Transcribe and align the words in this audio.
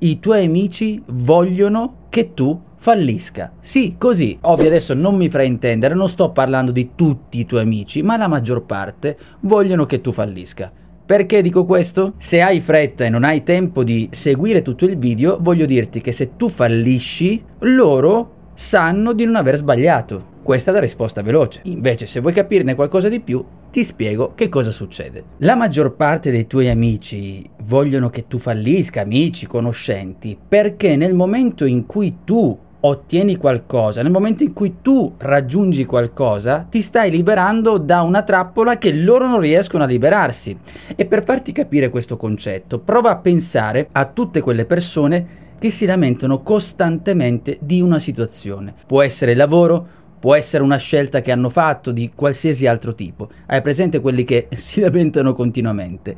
i 0.00 0.18
tuoi 0.18 0.46
amici 0.46 1.02
vogliono 1.06 2.06
che 2.08 2.32
tu 2.32 2.58
fallisca. 2.76 3.52
Sì, 3.60 3.96
così. 3.98 4.38
Ovvio, 4.42 4.66
adesso 4.66 4.94
non 4.94 5.16
mi 5.16 5.28
fraintendere, 5.28 5.94
non 5.94 6.08
sto 6.08 6.30
parlando 6.30 6.72
di 6.72 6.90
tutti 6.94 7.38
i 7.38 7.44
tuoi 7.44 7.62
amici, 7.62 8.02
ma 8.02 8.16
la 8.16 8.28
maggior 8.28 8.64
parte 8.64 9.18
vogliono 9.40 9.84
che 9.84 10.00
tu 10.00 10.10
fallisca. 10.12 10.72
Perché 11.04 11.42
dico 11.42 11.64
questo? 11.64 12.14
Se 12.16 12.40
hai 12.40 12.60
fretta 12.60 13.04
e 13.04 13.10
non 13.10 13.24
hai 13.24 13.42
tempo 13.42 13.84
di 13.84 14.08
seguire 14.10 14.62
tutto 14.62 14.86
il 14.86 14.96
video, 14.96 15.36
voglio 15.40 15.66
dirti 15.66 16.00
che 16.00 16.12
se 16.12 16.36
tu 16.36 16.48
fallisci, 16.48 17.42
loro 17.60 18.36
sanno 18.54 19.12
di 19.12 19.24
non 19.24 19.36
aver 19.36 19.56
sbagliato. 19.56 20.28
Questa 20.42 20.70
è 20.70 20.74
la 20.74 20.80
risposta 20.80 21.20
veloce. 21.20 21.60
Invece, 21.64 22.06
se 22.06 22.20
vuoi 22.20 22.32
capirne 22.32 22.74
qualcosa 22.74 23.08
di 23.08 23.20
più, 23.20 23.44
ti 23.70 23.84
spiego 23.84 24.32
che 24.34 24.48
cosa 24.48 24.70
succede. 24.70 25.24
La 25.38 25.54
maggior 25.54 25.94
parte 25.94 26.30
dei 26.30 26.46
tuoi 26.46 26.68
amici 26.68 27.48
vogliono 27.62 28.10
che 28.10 28.26
tu 28.26 28.38
fallisca, 28.38 29.02
amici, 29.02 29.46
conoscenti, 29.46 30.36
perché 30.48 30.96
nel 30.96 31.14
momento 31.14 31.64
in 31.64 31.86
cui 31.86 32.18
tu 32.24 32.58
ottieni 32.82 33.36
qualcosa, 33.36 34.02
nel 34.02 34.10
momento 34.10 34.42
in 34.42 34.52
cui 34.52 34.76
tu 34.80 35.14
raggiungi 35.18 35.84
qualcosa, 35.84 36.66
ti 36.68 36.80
stai 36.80 37.10
liberando 37.10 37.78
da 37.78 38.02
una 38.02 38.22
trappola 38.22 38.78
che 38.78 38.92
loro 38.92 39.28
non 39.28 39.40
riescono 39.40 39.84
a 39.84 39.86
liberarsi. 39.86 40.58
E 40.96 41.06
per 41.06 41.24
farti 41.24 41.52
capire 41.52 41.90
questo 41.90 42.16
concetto, 42.16 42.78
prova 42.78 43.10
a 43.10 43.18
pensare 43.18 43.88
a 43.92 44.06
tutte 44.06 44.40
quelle 44.40 44.64
persone 44.64 45.48
che 45.60 45.70
si 45.70 45.84
lamentano 45.84 46.40
costantemente 46.40 47.58
di 47.60 47.82
una 47.82 47.98
situazione. 47.98 48.72
Può 48.86 49.02
essere 49.02 49.32
il 49.32 49.36
lavoro, 49.36 49.86
può 50.20 50.34
essere 50.34 50.62
una 50.62 50.76
scelta 50.76 51.22
che 51.22 51.32
hanno 51.32 51.48
fatto 51.48 51.90
di 51.90 52.12
qualsiasi 52.14 52.66
altro 52.66 52.94
tipo. 52.94 53.30
Hai 53.46 53.62
presente 53.62 54.00
quelli 54.00 54.22
che 54.24 54.48
si 54.54 54.80
lamentano 54.80 55.32
continuamente. 55.32 56.14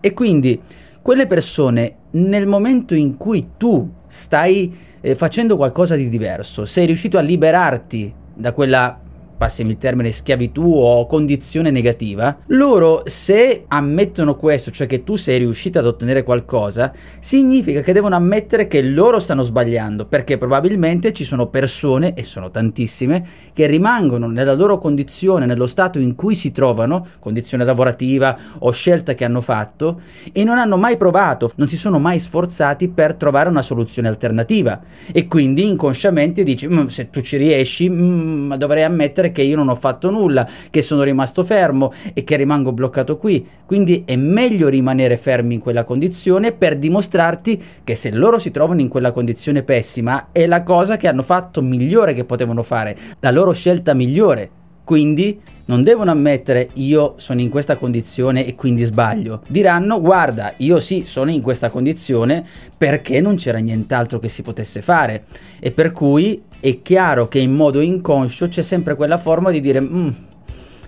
E 0.00 0.12
quindi 0.14 0.60
quelle 1.02 1.26
persone, 1.26 1.96
nel 2.12 2.46
momento 2.46 2.94
in 2.94 3.16
cui 3.16 3.50
tu 3.56 3.88
stai 4.08 4.74
eh, 5.00 5.14
facendo 5.14 5.56
qualcosa 5.56 5.94
di 5.96 6.08
diverso, 6.08 6.64
sei 6.64 6.86
riuscito 6.86 7.18
a 7.18 7.20
liberarti 7.20 8.14
da 8.34 8.52
quella 8.52 9.01
passami 9.42 9.70
il 9.70 9.76
termine, 9.76 10.12
schiavitù 10.12 10.72
o 10.72 11.04
condizione 11.06 11.72
negativa, 11.72 12.38
loro 12.46 13.02
se 13.06 13.64
ammettono 13.66 14.36
questo, 14.36 14.70
cioè 14.70 14.86
che 14.86 15.02
tu 15.02 15.16
sei 15.16 15.38
riuscito 15.38 15.80
ad 15.80 15.86
ottenere 15.86 16.22
qualcosa, 16.22 16.92
significa 17.18 17.80
che 17.80 17.92
devono 17.92 18.14
ammettere 18.14 18.68
che 18.68 18.80
loro 18.82 19.18
stanno 19.18 19.42
sbagliando, 19.42 20.06
perché 20.06 20.38
probabilmente 20.38 21.12
ci 21.12 21.24
sono 21.24 21.48
persone, 21.48 22.14
e 22.14 22.22
sono 22.22 22.52
tantissime, 22.52 23.26
che 23.52 23.66
rimangono 23.66 24.28
nella 24.28 24.52
loro 24.52 24.78
condizione, 24.78 25.44
nello 25.44 25.66
stato 25.66 25.98
in 25.98 26.14
cui 26.14 26.36
si 26.36 26.52
trovano, 26.52 27.04
condizione 27.18 27.64
lavorativa 27.64 28.38
o 28.60 28.70
scelta 28.70 29.14
che 29.14 29.24
hanno 29.24 29.40
fatto, 29.40 30.00
e 30.30 30.44
non 30.44 30.56
hanno 30.56 30.76
mai 30.76 30.96
provato, 30.96 31.50
non 31.56 31.66
si 31.66 31.76
sono 31.76 31.98
mai 31.98 32.20
sforzati 32.20 32.86
per 32.90 33.16
trovare 33.16 33.48
una 33.48 33.62
soluzione 33.62 34.06
alternativa. 34.06 34.80
E 35.10 35.26
quindi 35.26 35.66
inconsciamente 35.66 36.44
dici, 36.44 36.68
mm, 36.68 36.86
se 36.86 37.10
tu 37.10 37.20
ci 37.20 37.36
riesci, 37.36 37.90
mm, 37.90 38.52
dovrei 38.54 38.84
ammettere 38.84 39.30
che 39.32 39.42
io 39.42 39.56
non 39.56 39.68
ho 39.68 39.74
fatto 39.74 40.10
nulla, 40.10 40.48
che 40.70 40.82
sono 40.82 41.02
rimasto 41.02 41.42
fermo 41.42 41.92
e 42.14 42.22
che 42.22 42.36
rimango 42.36 42.72
bloccato 42.72 43.16
qui. 43.16 43.46
Quindi 43.66 44.02
è 44.06 44.16
meglio 44.16 44.68
rimanere 44.68 45.16
fermi 45.16 45.54
in 45.54 45.60
quella 45.60 45.84
condizione 45.84 46.52
per 46.52 46.76
dimostrarti 46.76 47.62
che 47.82 47.94
se 47.96 48.12
loro 48.12 48.38
si 48.38 48.50
trovano 48.50 48.80
in 48.80 48.88
quella 48.88 49.12
condizione 49.12 49.62
pessima 49.62 50.28
è 50.30 50.46
la 50.46 50.62
cosa 50.62 50.96
che 50.96 51.08
hanno 51.08 51.22
fatto 51.22 51.62
migliore 51.62 52.14
che 52.14 52.24
potevano 52.24 52.62
fare, 52.62 52.96
la 53.20 53.30
loro 53.30 53.52
scelta 53.52 53.94
migliore. 53.94 54.60
Quindi 54.84 55.40
non 55.66 55.84
devono 55.84 56.10
ammettere 56.10 56.70
io 56.74 57.14
sono 57.16 57.40
in 57.40 57.48
questa 57.48 57.76
condizione 57.76 58.44
e 58.44 58.54
quindi 58.54 58.82
sbaglio. 58.82 59.42
Diranno 59.46 60.00
guarda, 60.00 60.52
io 60.58 60.80
sì 60.80 61.04
sono 61.06 61.30
in 61.30 61.40
questa 61.40 61.70
condizione 61.70 62.44
perché 62.76 63.20
non 63.20 63.36
c'era 63.36 63.58
nient'altro 63.58 64.18
che 64.18 64.28
si 64.28 64.42
potesse 64.42 64.82
fare. 64.82 65.24
E 65.60 65.70
per 65.70 65.92
cui 65.92 66.42
è 66.62 66.80
chiaro 66.80 67.26
che 67.26 67.40
in 67.40 67.52
modo 67.52 67.80
inconscio 67.80 68.46
c'è 68.46 68.62
sempre 68.62 68.94
quella 68.94 69.18
forma 69.18 69.50
di 69.50 69.58
dire 69.58 69.80
mm, 69.80 70.08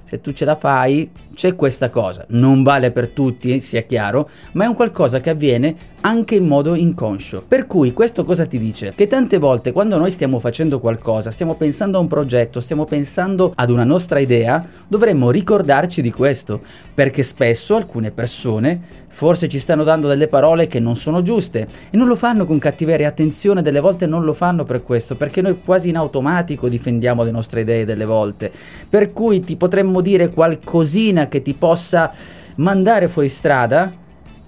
se 0.05 0.21
tu 0.21 0.31
ce 0.31 0.45
la 0.45 0.55
fai 0.55 1.11
c'è 1.35 1.55
questa 1.55 1.91
cosa. 1.91 2.25
Non 2.29 2.63
vale 2.63 2.91
per 2.91 3.09
tutti, 3.09 3.61
sia 3.61 3.83
chiaro, 3.83 4.29
ma 4.53 4.65
è 4.65 4.69
un 4.69 4.75
qualcosa 4.75 5.21
che 5.21 5.31
avviene 5.31 5.93
anche 6.05 6.35
in 6.35 6.47
modo 6.47 6.75
inconscio. 6.75 7.45
Per 7.47 7.67
cui 7.67 7.93
questo 7.93 8.25
cosa 8.25 8.45
ti 8.45 8.59
dice? 8.59 8.93
Che 8.95 9.07
tante 9.07 9.39
volte 9.39 9.73
quando 9.73 9.97
noi 9.97 10.11
stiamo 10.11 10.39
facendo 10.39 10.79
qualcosa, 10.79 11.31
stiamo 11.31 11.55
pensando 11.55 11.97
a 11.97 12.01
un 12.01 12.09
progetto, 12.09 12.61
stiamo 12.61 12.85
pensando 12.85 13.53
ad 13.55 13.71
una 13.71 13.85
nostra 13.85 14.19
idea, 14.19 14.67
dovremmo 14.87 15.31
ricordarci 15.31 16.03
di 16.03 16.11
questo, 16.11 16.61
perché 16.93 17.23
spesso 17.23 17.75
alcune 17.75 18.11
persone 18.11 19.03
forse 19.15 19.49
ci 19.49 19.61
stanno 19.61 19.85
dando 19.85 20.09
delle 20.09 20.27
parole 20.27 20.67
che 20.67 20.81
non 20.81 20.97
sono 20.97 21.23
giuste 21.23 21.69
e 21.89 21.97
non 21.97 22.09
lo 22.09 22.17
fanno 22.17 22.45
con 22.45 22.59
cattiveria, 22.59 23.07
attenzione, 23.07 23.63
delle 23.63 23.79
volte 23.81 24.07
non 24.07 24.25
lo 24.25 24.33
fanno 24.33 24.65
per 24.65 24.83
questo, 24.83 25.17
perché 25.17 25.41
noi 25.41 25.61
quasi 25.65 25.89
in 25.89 25.97
automatico 25.97 26.69
difendiamo 26.69 27.23
le 27.23 27.31
nostre 27.31 27.63
idee 27.63 27.85
delle 27.85 28.05
volte. 28.05 28.51
Per 28.91 29.13
cui 29.13 29.41
ti 29.41 29.57
potremmo 29.57 30.01
dire 30.01 30.31
qualcosina 30.31 31.24
che 31.29 31.43
ti 31.43 31.55
possa 31.55 32.13
mandare 32.57 33.09
fuori 33.09 33.29
strada 33.29 33.93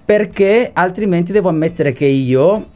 perché 0.05 0.69
altrimenti 0.73 1.31
devo 1.31 1.49
ammettere 1.49 1.91
che 1.91 2.05
io 2.05 2.75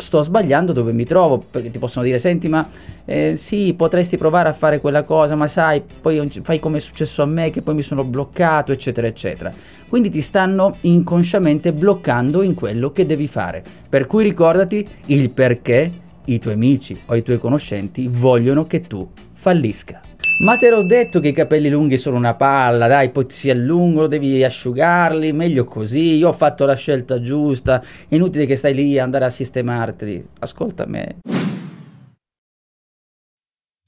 sto 0.00 0.22
sbagliando 0.22 0.72
dove 0.72 0.92
mi 0.92 1.04
trovo, 1.04 1.38
perché 1.38 1.70
ti 1.70 1.78
possono 1.78 2.04
dire 2.04 2.18
senti 2.18 2.48
ma 2.48 2.68
eh, 3.04 3.36
sì 3.36 3.74
potresti 3.74 4.16
provare 4.16 4.48
a 4.48 4.52
fare 4.52 4.80
quella 4.80 5.02
cosa 5.02 5.34
ma 5.34 5.46
sai 5.46 5.82
poi 6.00 6.30
fai 6.42 6.58
come 6.58 6.78
è 6.78 6.80
successo 6.80 7.22
a 7.22 7.26
me 7.26 7.50
che 7.50 7.62
poi 7.62 7.74
mi 7.74 7.82
sono 7.82 8.04
bloccato 8.04 8.72
eccetera 8.72 9.06
eccetera. 9.06 9.52
Quindi 9.88 10.10
ti 10.10 10.20
stanno 10.20 10.76
inconsciamente 10.82 11.72
bloccando 11.72 12.42
in 12.42 12.54
quello 12.54 12.92
che 12.92 13.06
devi 13.06 13.26
fare. 13.26 13.62
Per 13.88 14.06
cui 14.06 14.22
ricordati 14.22 14.86
il 15.06 15.30
perché 15.30 15.92
i 16.24 16.38
tuoi 16.38 16.54
amici 16.54 17.00
o 17.06 17.14
i 17.14 17.22
tuoi 17.22 17.38
conoscenti 17.38 18.08
vogliono 18.08 18.66
che 18.66 18.80
tu 18.80 19.08
fallisca. 19.32 20.09
Ma 20.40 20.56
te 20.56 20.70
l'ho 20.70 20.82
detto 20.82 21.20
che 21.20 21.28
i 21.28 21.32
capelli 21.32 21.68
lunghi 21.68 21.98
sono 21.98 22.16
una 22.16 22.34
palla, 22.34 22.86
dai, 22.86 23.10
poi 23.10 23.26
si 23.28 23.50
allungano, 23.50 24.06
devi 24.06 24.42
asciugarli, 24.42 25.32
meglio 25.32 25.64
così. 25.64 26.16
Io 26.16 26.28
ho 26.28 26.32
fatto 26.32 26.64
la 26.64 26.74
scelta 26.74 27.20
giusta, 27.20 27.82
inutile 28.08 28.46
che 28.46 28.56
stai 28.56 28.74
lì 28.74 28.98
a 28.98 29.02
andare 29.02 29.26
a 29.26 29.30
sistemarti. 29.30 30.24
Ascolta 30.38 30.86
me. 30.86 31.16